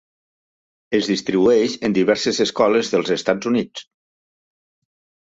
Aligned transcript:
Es 0.99 1.09
distribueix 1.11 1.77
en 1.89 1.97
diverses 1.99 2.41
escoles 2.49 2.93
dels 2.97 3.15
Estats 3.21 3.55
Units. 3.55 3.89